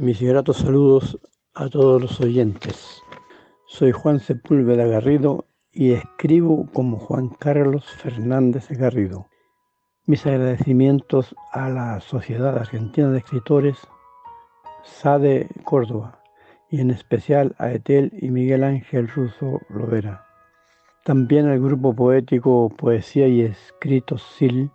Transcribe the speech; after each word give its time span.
Mis 0.00 0.18
gratos 0.22 0.56
saludos 0.56 1.20
a 1.52 1.68
todos 1.68 2.00
los 2.00 2.18
oyentes. 2.22 3.02
Soy 3.66 3.92
Juan 3.92 4.18
Sepúlveda 4.18 4.86
Garrido 4.86 5.44
y 5.72 5.92
escribo 5.92 6.66
como 6.72 6.96
Juan 6.96 7.28
Carlos 7.28 7.84
Fernández 7.84 8.70
Garrido. 8.70 9.26
Mis 10.06 10.24
agradecimientos 10.24 11.36
a 11.52 11.68
la 11.68 12.00
Sociedad 12.00 12.56
Argentina 12.56 13.10
de 13.10 13.18
Escritores, 13.18 13.76
SADE 14.84 15.50
Córdoba, 15.64 16.22
y 16.70 16.80
en 16.80 16.90
especial 16.90 17.54
a 17.58 17.70
Etel 17.70 18.10
y 18.22 18.30
Miguel 18.30 18.64
Ángel 18.64 19.06
Russo 19.06 19.60
Lovera. 19.68 20.24
También 21.04 21.46
al 21.46 21.60
grupo 21.60 21.94
poético 21.94 22.70
Poesía 22.70 23.28
y 23.28 23.42
Escritos 23.42 24.22
SIL, 24.38 24.70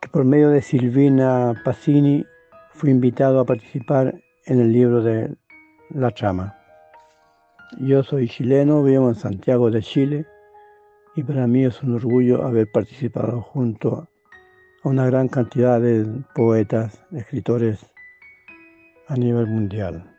que 0.00 0.08
por 0.08 0.24
medio 0.24 0.50
de 0.50 0.62
Silvina 0.62 1.60
Pacini 1.64 2.24
fui 2.70 2.90
invitado 2.90 3.40
a 3.40 3.44
participar 3.44 4.14
en 4.48 4.60
el 4.60 4.72
libro 4.72 5.02
de 5.02 5.36
La 5.90 6.10
Trama. 6.10 6.56
Yo 7.80 8.02
soy 8.02 8.28
chileno, 8.28 8.82
vivo 8.82 9.10
en 9.10 9.14
Santiago 9.14 9.70
de 9.70 9.82
Chile 9.82 10.26
y 11.14 11.22
para 11.22 11.46
mí 11.46 11.66
es 11.66 11.82
un 11.82 11.96
orgullo 11.96 12.42
haber 12.46 12.66
participado 12.72 13.42
junto 13.42 14.08
a 14.82 14.88
una 14.88 15.04
gran 15.04 15.28
cantidad 15.28 15.78
de 15.82 16.06
poetas, 16.34 17.04
escritores 17.12 17.84
a 19.08 19.16
nivel 19.16 19.46
mundial. 19.48 20.10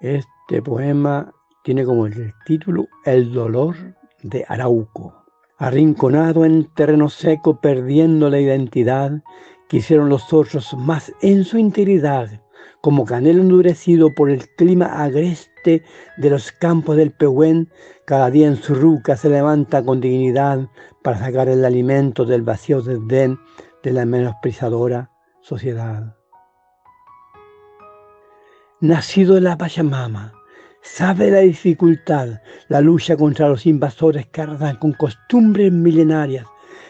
Este 0.00 0.62
poema 0.64 1.30
tiene 1.64 1.84
como 1.84 2.06
el 2.06 2.32
título 2.46 2.86
El 3.04 3.30
dolor 3.34 3.76
de 4.22 4.46
Arauco. 4.48 5.19
Arrinconado 5.60 6.46
en 6.46 6.64
terreno 6.74 7.10
seco, 7.10 7.60
perdiendo 7.60 8.30
la 8.30 8.40
identidad, 8.40 9.22
quisieron 9.68 10.08
los 10.08 10.32
otros 10.32 10.72
más 10.72 11.12
en 11.20 11.44
su 11.44 11.58
integridad, 11.58 12.30
como 12.80 13.04
canelo 13.04 13.42
endurecido 13.42 14.08
por 14.14 14.30
el 14.30 14.48
clima 14.56 14.86
agreste 14.86 15.82
de 16.16 16.30
los 16.30 16.50
campos 16.50 16.96
del 16.96 17.12
Pehuen, 17.12 17.68
cada 18.06 18.30
día 18.30 18.46
en 18.46 18.56
su 18.56 18.74
ruca 18.74 19.18
se 19.18 19.28
levanta 19.28 19.84
con 19.84 20.00
dignidad 20.00 20.66
para 21.02 21.18
sacar 21.18 21.50
el 21.50 21.62
alimento 21.62 22.24
del 22.24 22.40
vacío 22.40 22.80
desdén 22.80 23.38
de 23.82 23.92
la 23.92 24.06
menospreciadora 24.06 25.10
sociedad. 25.42 26.16
Nacido 28.80 29.36
en 29.36 29.44
la 29.44 29.58
Pachamama, 29.58 30.32
sabe 30.82 31.30
la 31.30 31.40
dificultad, 31.40 32.40
la 32.68 32.80
lucha 32.80 33.16
contra 33.16 33.48
los 33.48 33.66
invasores 33.66 34.26
que 34.26 34.42
ardan 34.42 34.76
con 34.76 34.92
costumbres 34.92 35.72
milenarias 35.72 36.46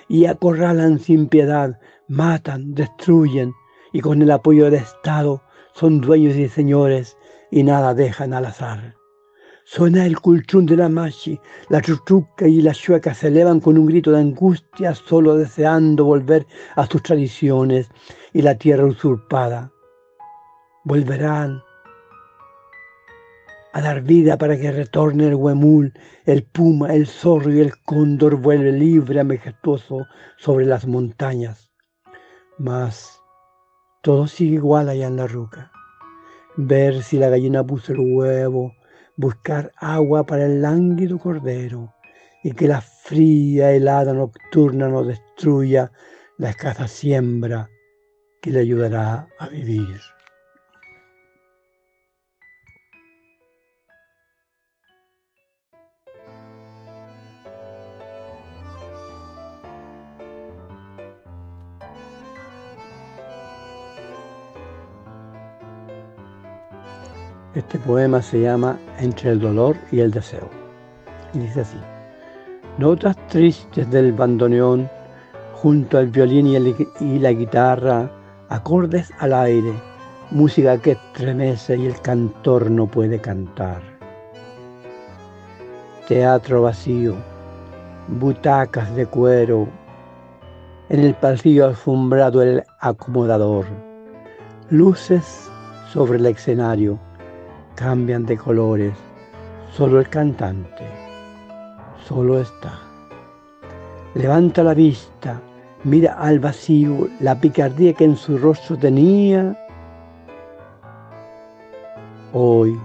y 0.08 0.26
acorralan 0.26 0.98
sin 0.98 1.28
piedad, 1.28 1.78
matan, 2.08 2.74
destruyen 2.74 3.52
y 3.92 4.00
con 4.00 4.22
el 4.22 4.30
apoyo 4.30 4.64
del 4.66 4.74
Estado 4.74 5.42
son 5.74 6.00
dueños 6.00 6.36
y 6.36 6.48
señores 6.48 7.16
y 7.50 7.62
nada 7.62 7.94
dejan 7.94 8.32
al 8.32 8.46
azar. 8.46 8.94
Suena 9.64 10.04
el 10.04 10.18
cultrún 10.18 10.66
de 10.66 10.76
la 10.76 10.88
machi, 10.88 11.38
la 11.68 11.80
chuchuca 11.80 12.48
y 12.48 12.60
la 12.60 12.72
chueca 12.72 13.14
se 13.14 13.28
elevan 13.28 13.60
con 13.60 13.78
un 13.78 13.86
grito 13.86 14.10
de 14.10 14.18
angustia, 14.18 14.94
solo 14.94 15.36
deseando 15.36 16.04
volver 16.04 16.44
a 16.74 16.86
sus 16.86 17.02
tradiciones 17.02 17.88
y 18.32 18.42
la 18.42 18.56
tierra 18.56 18.84
usurpada. 18.84 19.70
Volverán 20.82 21.62
a 23.72 23.80
dar 23.80 24.02
vida 24.02 24.36
para 24.36 24.58
que 24.58 24.72
retorne 24.72 25.28
el 25.28 25.34
huemul, 25.34 25.92
el 26.24 26.42
puma, 26.44 26.92
el 26.94 27.06
zorro 27.06 27.52
y 27.52 27.60
el 27.60 27.72
cóndor 27.82 28.36
vuelve 28.36 28.72
libre, 28.72 29.22
majestuoso 29.22 30.06
sobre 30.38 30.66
las 30.66 30.86
montañas. 30.86 31.70
Mas 32.58 33.20
todo 34.02 34.26
sigue 34.26 34.54
igual 34.54 34.88
allá 34.88 35.06
en 35.06 35.16
la 35.16 35.26
ruca. 35.26 35.70
Ver 36.56 37.02
si 37.02 37.18
la 37.18 37.28
gallina 37.28 37.64
puso 37.64 37.92
el 37.92 38.00
huevo, 38.00 38.74
buscar 39.16 39.72
agua 39.76 40.24
para 40.24 40.46
el 40.46 40.62
lánguido 40.62 41.18
cordero 41.18 41.94
y 42.42 42.52
que 42.52 42.66
la 42.66 42.80
fría 42.80 43.72
helada 43.72 44.12
nocturna 44.12 44.88
no 44.88 45.04
destruya 45.04 45.92
la 46.38 46.50
escasa 46.50 46.88
siembra 46.88 47.68
que 48.40 48.50
le 48.50 48.60
ayudará 48.60 49.28
a 49.38 49.48
vivir. 49.48 50.00
Este 67.52 67.80
poema 67.80 68.22
se 68.22 68.42
llama 68.42 68.78
Entre 69.00 69.30
el 69.30 69.40
dolor 69.40 69.76
y 69.90 69.98
el 69.98 70.12
deseo. 70.12 70.48
Y 71.34 71.40
dice 71.40 71.62
así. 71.62 71.78
Notas 72.78 73.16
tristes 73.26 73.90
del 73.90 74.12
bandoneón, 74.12 74.88
junto 75.54 75.98
al 75.98 76.06
violín 76.06 76.46
y, 76.46 77.18
la 77.18 77.32
guitarra, 77.32 78.08
acordes 78.50 79.10
al 79.18 79.32
aire, 79.32 79.72
música 80.30 80.78
que 80.78 80.92
estremece 80.92 81.76
y 81.76 81.86
el 81.86 82.00
cantor 82.00 82.70
no 82.70 82.86
puede 82.86 83.20
cantar. 83.20 83.82
Teatro 86.06 86.62
vacío, 86.62 87.16
butacas 88.06 88.94
de 88.94 89.06
cuero, 89.06 89.66
en 90.88 91.00
el 91.00 91.14
pasillo 91.14 91.66
alfombrado 91.66 92.42
el 92.42 92.62
acomodador, 92.78 93.66
luces 94.70 95.50
sobre 95.92 96.18
el 96.18 96.26
escenario, 96.26 96.98
cambian 97.80 98.26
de 98.26 98.36
colores, 98.36 98.92
solo 99.72 100.00
el 100.00 100.08
cantante, 100.10 100.84
solo 102.06 102.38
está. 102.38 102.78
Levanta 104.14 104.62
la 104.62 104.74
vista, 104.74 105.40
mira 105.84 106.12
al 106.12 106.40
vacío 106.40 107.08
la 107.20 107.40
picardía 107.40 107.94
que 107.94 108.04
en 108.04 108.18
su 108.18 108.36
rostro 108.36 108.76
tenía. 108.76 109.56
Hoy 112.34 112.78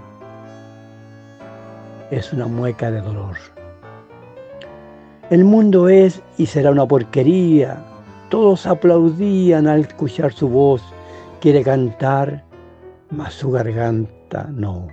es 2.10 2.32
una 2.32 2.46
mueca 2.46 2.90
de 2.90 3.02
dolor. 3.02 3.36
El 5.28 5.44
mundo 5.44 5.90
es 5.90 6.22
y 6.38 6.46
será 6.46 6.70
una 6.70 6.88
porquería. 6.88 7.76
Todos 8.30 8.66
aplaudían 8.66 9.66
al 9.66 9.80
escuchar 9.80 10.32
su 10.32 10.48
voz. 10.48 10.82
Quiere 11.40 11.62
cantar, 11.62 12.44
mas 13.10 13.34
su 13.34 13.50
garganta 13.50 14.15
no. 14.44 14.88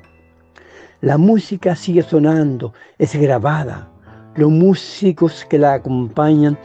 La 1.01 1.17
música 1.17 1.75
sigue 1.75 2.01
sonando, 2.01 2.73
es 2.97 3.15
grabada. 3.15 3.89
Los 4.35 4.49
músicos 4.49 5.45
que 5.49 5.59
la 5.59 5.73
acompañan 5.73 6.57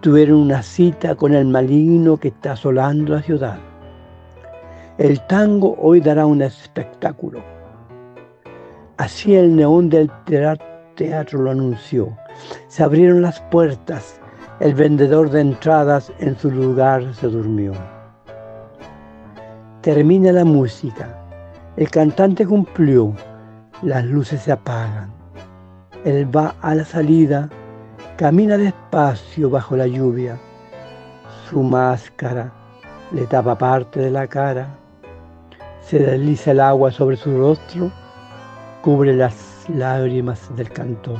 tuvieron 0.00 0.38
una 0.38 0.62
cita 0.62 1.14
con 1.14 1.32
el 1.32 1.46
maligno 1.46 2.16
que 2.18 2.28
está 2.28 2.52
asolando 2.52 3.14
la 3.14 3.22
ciudad. 3.22 3.58
El 4.98 5.20
tango 5.26 5.76
hoy 5.80 6.00
dará 6.00 6.26
un 6.26 6.42
espectáculo. 6.42 7.42
Así 8.96 9.34
el 9.34 9.56
neón 9.56 9.88
del 9.88 10.10
teatro 10.24 11.40
lo 11.42 11.50
anunció. 11.50 12.16
Se 12.68 12.82
abrieron 12.82 13.22
las 13.22 13.40
puertas. 13.50 14.20
El 14.60 14.74
vendedor 14.74 15.30
de 15.30 15.40
entradas 15.40 16.12
en 16.18 16.38
su 16.38 16.50
lugar 16.50 17.14
se 17.14 17.28
durmió. 17.28 17.72
Termina 19.80 20.32
la 20.32 20.44
música. 20.44 21.23
El 21.76 21.90
cantante 21.90 22.46
cumplió, 22.46 23.12
las 23.82 24.04
luces 24.04 24.42
se 24.42 24.52
apagan. 24.52 25.12
Él 26.04 26.24
va 26.34 26.54
a 26.60 26.72
la 26.76 26.84
salida, 26.84 27.50
camina 28.16 28.56
despacio 28.56 29.50
bajo 29.50 29.76
la 29.76 29.88
lluvia. 29.88 30.38
Su 31.50 31.64
máscara 31.64 32.52
le 33.10 33.26
tapa 33.26 33.58
parte 33.58 33.98
de 33.98 34.12
la 34.12 34.28
cara. 34.28 34.68
Se 35.80 35.98
desliza 35.98 36.52
el 36.52 36.60
agua 36.60 36.92
sobre 36.92 37.16
su 37.16 37.36
rostro, 37.36 37.90
cubre 38.80 39.12
las 39.12 39.66
lágrimas 39.68 40.54
del 40.54 40.70
cantor. 40.70 41.18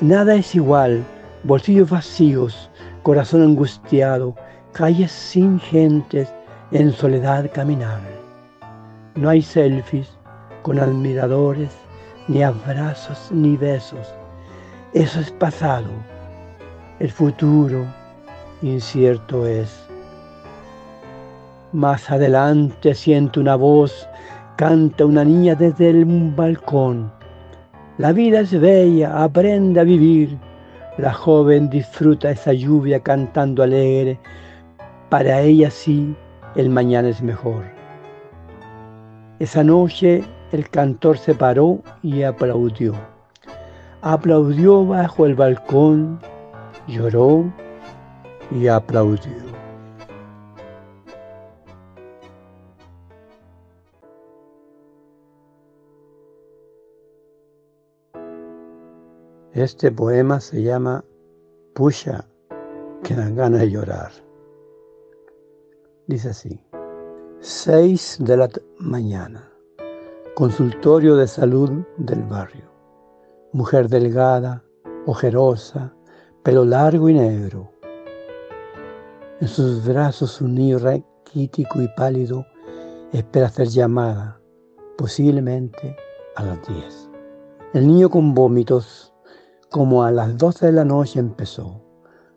Nada 0.00 0.36
es 0.36 0.54
igual, 0.54 1.02
bolsillos 1.42 1.90
vacíos, 1.90 2.70
corazón 3.02 3.42
angustiado, 3.42 4.36
calles 4.72 5.10
sin 5.10 5.58
gentes, 5.58 6.32
en 6.70 6.92
soledad 6.92 7.50
caminar. 7.52 8.17
No 9.18 9.30
hay 9.30 9.42
selfies 9.42 10.16
con 10.62 10.78
admiradores, 10.78 11.70
ni 12.28 12.44
abrazos, 12.44 13.32
ni 13.32 13.56
besos. 13.56 14.14
Eso 14.92 15.18
es 15.18 15.32
pasado. 15.32 15.88
El 17.00 17.10
futuro 17.10 17.84
incierto 18.62 19.44
es. 19.44 19.76
Más 21.72 22.08
adelante 22.08 22.94
siento 22.94 23.40
una 23.40 23.56
voz, 23.56 24.08
canta 24.54 25.04
una 25.04 25.24
niña 25.24 25.56
desde 25.56 25.90
un 25.90 26.36
balcón. 26.36 27.10
La 27.96 28.12
vida 28.12 28.38
es 28.38 28.52
bella, 28.60 29.24
aprende 29.24 29.80
a 29.80 29.82
vivir. 29.82 30.38
La 30.96 31.12
joven 31.12 31.68
disfruta 31.70 32.30
esa 32.30 32.52
lluvia 32.52 33.00
cantando 33.00 33.64
alegre. 33.64 34.16
Para 35.08 35.40
ella 35.40 35.72
sí, 35.72 36.14
el 36.54 36.70
mañana 36.70 37.08
es 37.08 37.20
mejor. 37.20 37.77
Esa 39.38 39.62
noche 39.62 40.24
el 40.50 40.68
cantor 40.68 41.16
se 41.16 41.32
paró 41.32 41.80
y 42.02 42.24
aplaudió. 42.24 42.94
Aplaudió 44.00 44.84
bajo 44.84 45.26
el 45.26 45.36
balcón, 45.36 46.18
lloró 46.88 47.44
y 48.50 48.66
aplaudió. 48.66 49.48
Este 59.52 59.92
poema 59.92 60.40
se 60.40 60.62
llama 60.62 61.04
Pucha, 61.74 62.24
que 63.04 63.14
dan 63.14 63.36
ganas 63.36 63.60
de 63.60 63.70
llorar. 63.70 64.10
Dice 66.06 66.30
así, 66.30 66.60
6 67.40 68.16
de 68.22 68.36
la 68.36 68.50
mañana, 68.80 69.48
consultorio 70.34 71.14
de 71.14 71.28
salud 71.28 71.70
del 71.96 72.24
barrio. 72.24 72.64
Mujer 73.52 73.88
delgada, 73.88 74.64
ojerosa, 75.06 75.94
pelo 76.42 76.64
largo 76.64 77.08
y 77.08 77.14
negro. 77.14 77.70
En 79.40 79.46
sus 79.46 79.86
brazos 79.86 80.40
un 80.40 80.56
niño 80.56 80.80
raquítico 80.80 81.80
y 81.80 81.86
pálido 81.96 82.44
espera 83.12 83.48
ser 83.48 83.68
llamada, 83.68 84.40
posiblemente 84.96 85.94
a 86.34 86.42
las 86.42 86.66
10. 86.66 87.10
El 87.74 87.86
niño 87.86 88.10
con 88.10 88.34
vómitos 88.34 89.14
como 89.70 90.02
a 90.02 90.10
las 90.10 90.36
12 90.36 90.66
de 90.66 90.72
la 90.72 90.84
noche 90.84 91.20
empezó. 91.20 91.84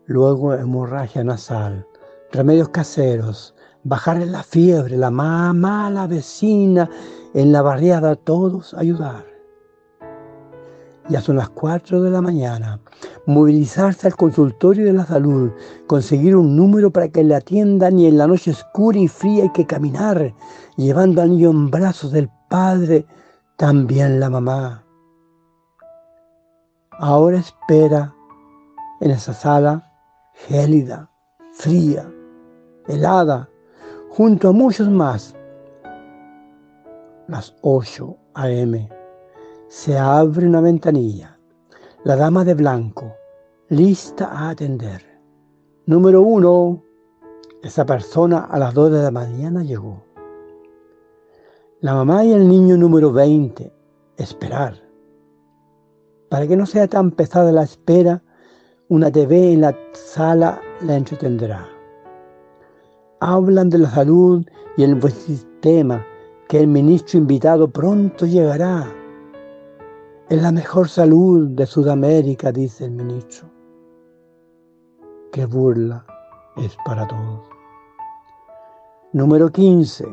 Luego 0.06 0.54
hemorragia 0.54 1.24
nasal, 1.24 1.88
remedios 2.32 2.70
caseros, 2.70 3.56
bajar 3.84 4.18
la 4.26 4.44
fiebre, 4.44 4.98
la 4.98 5.12
mamá, 5.12 5.90
la 5.90 6.08
vecina, 6.08 6.90
en 7.34 7.52
la 7.52 7.62
barriada, 7.62 8.16
todos 8.16 8.74
ayudar. 8.74 9.26
Ya 11.10 11.22
son 11.22 11.38
las 11.38 11.50
4 11.50 12.02
de 12.02 12.12
la 12.12 12.22
mañana. 12.22 12.80
Movilizarse 13.26 14.08
al 14.08 14.16
consultorio 14.16 14.86
de 14.86 14.94
la 14.94 15.06
salud, 15.06 15.52
conseguir 15.88 16.36
un 16.36 16.56
número 16.56 16.92
para 16.92 17.10
que 17.10 17.24
le 17.24 17.36
atiendan 17.36 18.00
y 18.00 18.08
en 18.08 18.18
la 18.18 18.28
noche 18.28 18.52
oscura 18.52 19.00
y 19.00 19.08
fría 19.08 19.44
hay 19.44 19.52
que 19.52 19.66
caminar, 19.66 20.34
llevando 20.78 21.22
al 21.22 21.32
niño 21.32 21.50
en 21.50 21.72
brazos 21.72 22.12
del 22.12 22.30
padre, 22.50 23.06
también 23.58 24.20
la 24.20 24.30
mamá 24.30 24.84
ahora 27.02 27.40
espera 27.40 28.14
en 29.00 29.10
esa 29.10 29.34
sala 29.34 29.92
gélida, 30.34 31.10
fría, 31.52 32.10
helada, 32.88 33.50
junto 34.12 34.50
a 34.50 34.52
muchos 34.52 34.90
más. 34.90 35.36
Las 37.28 37.56
8 37.62 38.18
a.m. 38.34 38.90
Se 39.70 39.98
abre 39.98 40.48
una 40.48 40.60
ventanilla. 40.60 41.38
La 42.04 42.16
dama 42.16 42.44
de 42.44 42.54
blanco, 42.54 43.14
lista 43.70 44.26
a 44.26 44.50
atender. 44.50 45.02
Número 45.86 46.22
uno. 46.22 46.84
Esa 47.64 47.86
persona 47.86 48.40
a 48.40 48.58
las 48.58 48.74
2 48.74 48.92
de 48.92 49.04
la 49.04 49.12
mañana 49.12 49.64
llegó. 49.64 50.04
La 51.80 51.94
mamá 51.94 52.26
y 52.26 52.34
el 52.34 52.50
niño 52.50 52.76
número 52.76 53.14
20. 53.14 53.72
Esperar. 54.18 54.76
Para 56.30 56.48
que 56.48 56.58
no 56.58 56.66
sea 56.66 56.88
tan 56.88 57.12
pesada 57.12 57.52
la 57.52 57.64
espera, 57.64 58.24
una 58.90 59.12
TV 59.12 59.54
en 59.54 59.62
la 59.62 59.78
sala 59.94 60.60
la 60.82 60.98
entretendrá. 60.98 61.71
Hablan 63.22 63.70
de 63.70 63.78
la 63.78 63.90
salud 63.90 64.46
y 64.76 64.84
el 64.84 64.96
buen 64.96 65.14
sistema, 65.14 66.06
que 66.50 66.60
el 66.60 66.68
ministro 66.68 67.20
invitado 67.20 67.70
pronto 67.70 68.26
llegará. 68.26 68.92
Es 70.28 70.42
la 70.42 70.52
mejor 70.52 70.90
salud 70.90 71.50
de 71.52 71.66
Sudamérica, 71.66 72.52
dice 72.52 72.86
el 72.86 72.92
ministro. 72.92 73.48
Qué 75.32 75.46
burla 75.46 76.06
es 76.58 76.76
para 76.86 77.08
todos. 77.08 77.48
Número 79.14 79.50
15. 79.50 80.06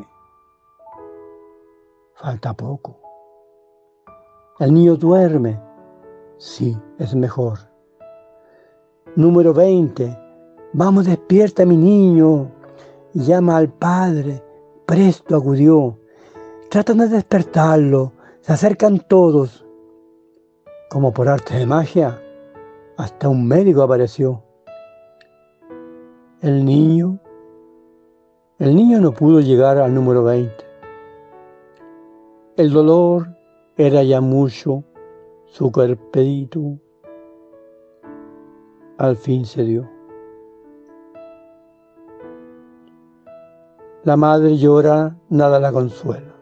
Falta 2.15 2.53
poco. 2.53 2.99
El 4.59 4.73
niño 4.73 4.95
duerme 4.95 5.59
Sí, 6.39 6.77
es 6.99 7.13
mejor. 7.15 7.59
Número 9.17 9.53
20. 9.53 10.17
Vamos, 10.71 11.05
despierta 11.05 11.65
mi 11.65 11.75
niño. 11.75 12.49
Llama 13.13 13.57
al 13.57 13.69
padre. 13.69 14.43
Presto 14.85 15.35
acudió. 15.35 15.97
Tratan 16.69 16.99
de 16.99 17.09
despertarlo. 17.09 18.13
Se 18.41 18.53
acercan 18.53 18.99
todos. 18.99 19.65
Como 20.89 21.13
por 21.13 21.27
arte 21.29 21.55
de 21.55 21.65
magia, 21.65 22.19
hasta 22.97 23.29
un 23.29 23.47
médico 23.47 23.81
apareció. 23.83 24.43
El 26.41 26.65
niño, 26.65 27.19
el 28.59 28.75
niño 28.75 28.99
no 28.99 29.11
pudo 29.11 29.39
llegar 29.39 29.77
al 29.77 29.93
número 29.93 30.23
20. 30.23 30.53
El 32.57 32.71
dolor 32.71 33.27
era 33.77 34.03
ya 34.03 34.21
mucho 34.21 34.83
su 35.45 35.71
cuerpedito 35.71 36.79
al 38.99 39.15
fin 39.15 39.45
se 39.45 39.63
dio. 39.63 39.89
La 44.05 44.15
madre 44.15 44.57
llora, 44.57 45.13
nada 45.29 45.59
la 45.59 45.73
consuela. 45.73 46.33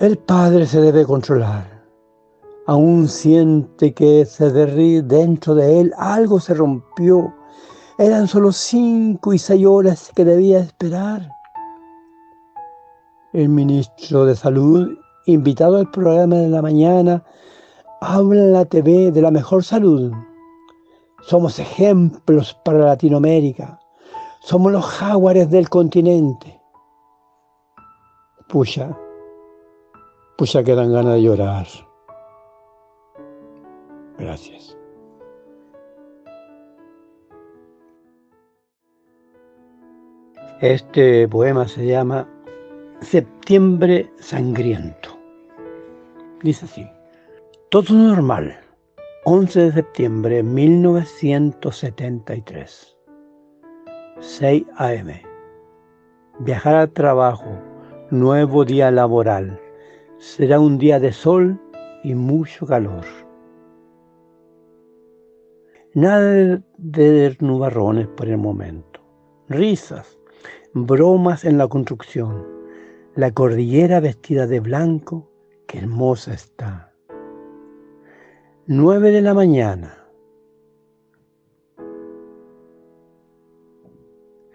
El 0.00 0.18
padre 0.18 0.66
se 0.66 0.80
debe 0.80 1.06
controlar. 1.06 1.64
Aún 2.66 3.06
siente 3.06 3.94
que 3.94 4.24
se 4.26 4.50
derri 4.50 5.02
dentro 5.02 5.54
de 5.54 5.80
él 5.80 5.92
algo 5.96 6.40
se 6.40 6.54
rompió. 6.54 7.32
Eran 7.96 8.26
solo 8.26 8.50
cinco 8.50 9.34
y 9.34 9.38
seis 9.38 9.64
horas 9.64 10.10
que 10.16 10.24
debía 10.24 10.58
esperar. 10.58 11.30
El 13.32 13.48
ministro 13.48 14.26
de 14.26 14.34
Salud, 14.34 14.98
invitado 15.26 15.76
al 15.76 15.92
programa 15.92 16.36
de 16.36 16.48
la 16.48 16.60
mañana, 16.60 17.22
habla 18.00 18.40
en 18.40 18.52
la 18.52 18.64
TV 18.64 19.12
de 19.12 19.22
la 19.22 19.30
mejor 19.30 19.62
salud. 19.62 20.12
Somos 21.22 21.60
ejemplos 21.60 22.58
para 22.64 22.78
Latinoamérica. 22.78 23.78
Somos 24.46 24.70
los 24.70 24.86
jaguares 24.86 25.50
del 25.50 25.68
continente. 25.68 26.62
Pucha, 28.46 28.96
pucha 30.38 30.62
que 30.62 30.72
dan 30.72 30.92
ganas 30.92 31.14
de 31.14 31.22
llorar. 31.22 31.66
Gracias. 34.16 34.78
Este 40.60 41.26
poema 41.26 41.66
se 41.66 41.84
llama 41.84 42.28
Septiembre 43.00 44.08
Sangriento. 44.20 45.18
Dice 46.44 46.66
así. 46.66 46.88
Todo 47.68 47.94
normal. 47.94 48.56
11 49.24 49.60
de 49.60 49.72
septiembre 49.72 50.36
de 50.36 50.44
1973. 50.44 52.95
6 54.20 54.64
a.m. 54.78 55.22
Viajar 56.38 56.74
al 56.74 56.90
trabajo. 56.90 57.50
Nuevo 58.10 58.64
día 58.64 58.90
laboral. 58.90 59.60
Será 60.16 60.58
un 60.58 60.78
día 60.78 60.98
de 60.98 61.12
sol 61.12 61.60
y 62.02 62.14
mucho 62.14 62.66
calor. 62.66 63.04
Nada 65.92 66.62
de 66.78 67.36
nubarrones 67.40 68.08
por 68.08 68.28
el 68.28 68.38
momento. 68.38 69.00
Risas, 69.48 70.18
bromas 70.72 71.44
en 71.44 71.58
la 71.58 71.68
construcción. 71.68 72.42
La 73.14 73.32
cordillera 73.32 74.00
vestida 74.00 74.46
de 74.46 74.60
blanco, 74.60 75.30
qué 75.66 75.78
hermosa 75.78 76.32
está. 76.32 76.94
9 78.66 79.10
de 79.10 79.20
la 79.20 79.34
mañana. 79.34 80.05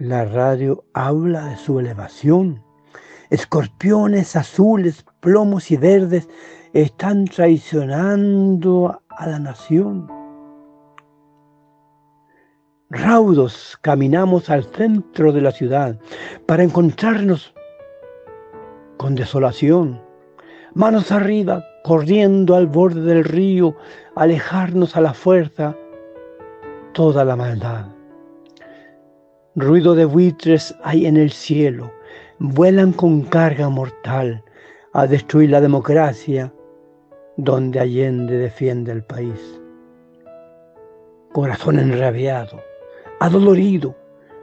La 0.01 0.25
radio 0.25 0.83
habla 0.95 1.45
de 1.45 1.57
su 1.57 1.79
elevación. 1.79 2.63
Escorpiones 3.29 4.35
azules, 4.35 5.05
plomos 5.19 5.69
y 5.69 5.77
verdes 5.77 6.27
están 6.73 7.25
traicionando 7.25 8.99
a 9.09 9.27
la 9.27 9.37
nación. 9.37 10.11
Raudos 12.89 13.77
caminamos 13.83 14.49
al 14.49 14.63
centro 14.63 15.31
de 15.31 15.41
la 15.41 15.51
ciudad 15.51 15.99
para 16.47 16.63
encontrarnos 16.63 17.53
con 18.97 19.13
desolación. 19.13 20.01
Manos 20.73 21.11
arriba, 21.11 21.63
corriendo 21.83 22.55
al 22.55 22.65
borde 22.65 23.01
del 23.01 23.23
río, 23.23 23.75
alejarnos 24.15 24.97
a 24.97 25.01
la 25.01 25.13
fuerza 25.13 25.75
toda 26.91 27.23
la 27.23 27.35
maldad. 27.35 28.00
Ruido 29.55 29.95
de 29.95 30.05
buitres 30.05 30.73
hay 30.81 31.05
en 31.05 31.17
el 31.17 31.29
cielo, 31.29 31.91
vuelan 32.39 32.93
con 32.93 33.23
carga 33.23 33.67
mortal 33.67 34.41
a 34.93 35.05
destruir 35.05 35.49
la 35.49 35.59
democracia 35.59 36.53
donde 37.35 37.81
Allende 37.81 38.37
defiende 38.37 38.93
el 38.93 39.03
país. 39.03 39.59
Corazón 41.33 41.79
enrabiado, 41.79 42.61
adolorido, 43.19 43.93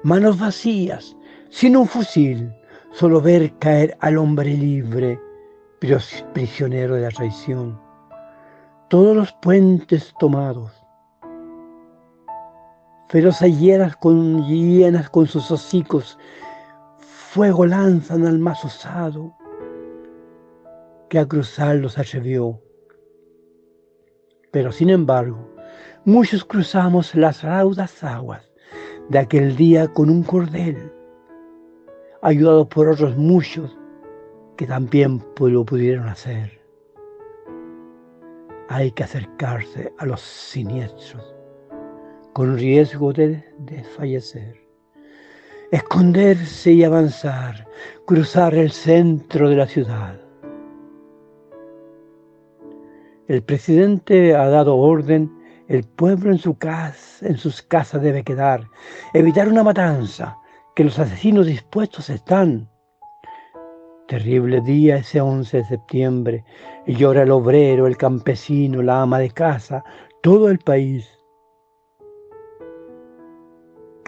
manos 0.03 0.39
vacías, 0.39 1.17
sin 1.49 1.79
un 1.79 1.87
fusil, 1.87 2.53
solo 2.93 3.23
ver 3.23 3.51
caer 3.61 3.97
al 4.01 4.19
hombre 4.19 4.53
libre, 4.53 5.19
prisionero 6.35 6.97
de 6.97 7.01
la 7.01 7.11
traición. 7.11 7.81
Todos 8.91 9.17
los 9.17 9.33
puentes 9.41 10.13
tomados, 10.19 10.78
feroces 13.09 13.59
hienas 13.59 13.97
con, 13.97 14.47
llenas 14.47 15.09
con 15.09 15.27
sus 15.27 15.51
hocicos, 15.51 16.19
fuego 16.99 17.65
lanzan 17.65 18.27
al 18.27 18.39
más 18.39 18.65
osado 18.65 19.35
que 21.09 21.19
a 21.19 21.27
cruzarlos 21.27 21.99
atrevió. 21.99 22.61
Pero 24.51 24.73
sin 24.73 24.91
embargo, 24.91 25.39
muchos 26.05 26.45
cruzamos 26.45 27.15
las 27.15 27.43
raudas 27.43 28.05
aguas 28.05 28.51
de 29.09 29.19
aquel 29.19 29.57
día 29.57 29.89
con 29.89 30.11
un 30.11 30.23
cordel, 30.23 30.93
ayudados 32.21 32.67
por 32.69 32.89
otros 32.89 33.17
muchos 33.17 33.75
que 34.57 34.67
también 34.67 35.25
lo 35.39 35.65
pudieron 35.65 36.09
hacer. 36.09 36.61
Hay 38.69 38.91
que 38.93 39.05
acercarse 39.05 39.95
a 39.97 40.05
los 40.05 40.21
siniestros 40.21 41.38
con 42.39 42.57
riesgo 42.57 43.13
de 43.13 43.45
desfallecer. 43.59 44.55
Esconderse 45.73 46.71
y 46.71 46.85
avanzar, 46.85 47.67
cruzar 48.07 48.55
el 48.55 48.71
centro 48.71 49.49
de 49.49 49.57
la 49.57 49.67
ciudad. 49.67 50.21
El 53.27 53.43
presidente 53.43 54.37
ha 54.37 54.49
dado 54.51 54.77
orden, 54.77 55.37
el 55.67 55.83
pueblo 55.83 56.31
en, 56.31 56.39
su 56.39 56.57
casa, 56.57 57.27
en 57.27 57.37
sus 57.39 57.61
casas 57.61 58.03
debe 58.03 58.23
quedar, 58.23 58.69
evitar 59.15 59.49
una 59.49 59.65
matanza, 59.65 60.37
que 60.77 60.85
los 60.85 60.97
asesinos 60.97 61.45
dispuestos 61.45 62.09
están. 62.09 62.71
Terrible 64.07 64.61
día 64.61 64.99
ese 64.99 65.21
11 65.21 65.57
de 65.57 65.65
septiembre, 65.65 66.45
llora 66.87 67.25
el 67.25 67.33
obrero, 67.33 67.89
el 67.89 67.97
campesino, 67.97 68.81
la 68.81 69.03
ama 69.03 69.19
de 69.19 69.31
casa, 69.31 69.83
todo 70.23 70.49
el 70.51 70.61
país. 70.61 71.18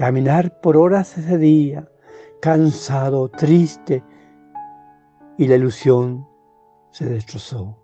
Caminar 0.01 0.59
por 0.63 0.79
horas 0.79 1.19
ese 1.19 1.37
día, 1.37 1.87
cansado, 2.41 3.29
triste, 3.29 4.03
y 5.37 5.47
la 5.47 5.57
ilusión 5.57 6.27
se 6.91 7.05
destrozó. 7.05 7.77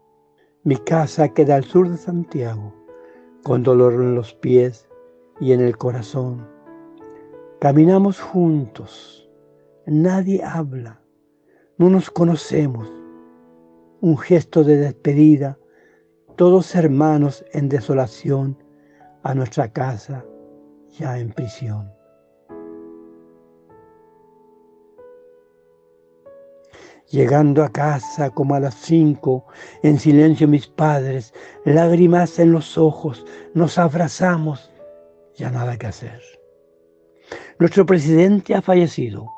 Mi 0.65 0.77
casa 0.77 1.29
queda 1.29 1.57
al 1.57 1.65
sur 1.65 1.91
de 1.91 1.99
Santiago, 1.99 2.73
con 3.45 3.63
dolor 3.63 3.93
en 3.93 4.15
los 4.15 4.33
pies 4.33 4.89
y 5.41 5.53
en 5.53 5.61
el 5.61 5.77
corazón. 5.77 6.49
Caminamos 7.61 8.19
juntos, 8.19 9.29
nadie 9.85 10.43
habla, 10.43 11.03
no 11.77 11.91
nos 11.91 12.09
conocemos. 12.09 12.91
Un 14.01 14.17
gesto 14.17 14.65
de 14.65 14.79
despedida, 14.79 15.59
todos 16.37 16.75
hermanos 16.77 17.45
en 17.53 17.69
desolación 17.69 18.57
a 19.23 19.35
nuestra 19.35 19.71
casa 19.71 20.25
ya 20.99 21.19
en 21.19 21.29
prisión. 21.29 21.96
Llegando 27.11 27.63
a 27.63 27.69
casa 27.69 28.31
como 28.31 28.55
a 28.55 28.61
las 28.61 28.75
cinco, 28.75 29.47
en 29.83 29.99
silencio 29.99 30.49
mis 30.49 30.67
padres, 30.67 31.33
lágrimas 31.65 32.39
en 32.39 32.51
los 32.51 32.77
ojos, 32.77 33.25
nos 33.55 33.79
abrazamos, 33.79 34.73
ya 35.37 35.51
nada 35.51 35.77
que 35.77 35.87
hacer. 35.87 36.21
Nuestro 37.61 37.87
presidente 37.87 38.55
ha 38.55 38.63
fallecido, 38.63 39.29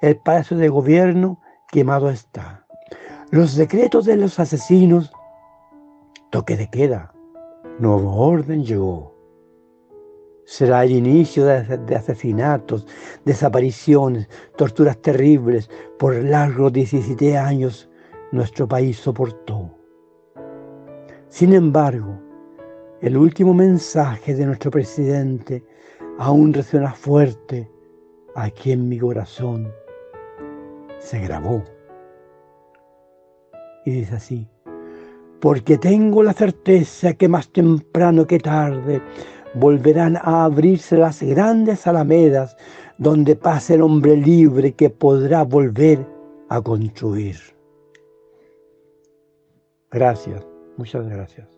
el 0.00 0.16
palacio 0.18 0.56
de 0.56 0.68
gobierno 0.68 1.40
quemado 1.72 2.10
está. 2.10 2.64
Los 3.30 3.56
decretos 3.56 4.04
de 4.04 4.16
los 4.16 4.38
asesinos, 4.38 5.10
toque 6.30 6.56
de 6.56 6.70
queda, 6.70 7.12
nuevo 7.80 8.14
orden 8.14 8.64
llegó 8.64 9.15
será 10.46 10.84
el 10.84 10.92
inicio 10.92 11.44
de, 11.44 11.96
asesinatos, 11.96 12.86
desapariciones, 13.24 14.28
torturas 14.56 14.96
terribles. 15.02 15.68
Por 15.98 16.14
largos 16.14 16.72
17 16.72 17.36
años 17.36 17.90
nuestro 18.32 18.66
país 18.66 18.96
soportó. 18.96 19.70
Sin 21.28 21.52
embargo, 21.52 22.18
el 23.02 23.16
último 23.16 23.52
mensaje 23.52 24.34
de 24.34 24.46
nuestro 24.46 24.70
presidente 24.70 25.64
aún 26.18 26.54
resuena 26.54 26.92
fuerte 26.92 27.70
aquí 28.36 28.72
en 28.72 28.88
mi 28.88 28.98
corazón. 28.98 29.70
Se 30.98 31.18
grabó. 31.20 31.62
Y 33.84 33.90
dice 33.90 34.14
así, 34.16 34.48
porque 35.40 35.76
tengo 35.76 36.22
la 36.22 36.32
certeza 36.32 37.14
que 37.14 37.28
más 37.28 37.52
temprano 37.52 38.26
que 38.26 38.38
tarde 38.38 39.02
volverán 39.58 40.16
a 40.16 40.44
abrirse 40.44 40.96
las 40.96 41.22
grandes 41.22 41.86
alamedas 41.86 42.56
donde 42.98 43.36
pase 43.36 43.74
el 43.74 43.82
hombre 43.82 44.16
libre 44.16 44.72
que 44.72 44.90
podrá 44.90 45.42
volver 45.42 46.06
a 46.48 46.60
construir. 46.60 47.36
Gracias, 49.90 50.46
muchas 50.76 51.08
gracias. 51.08 51.55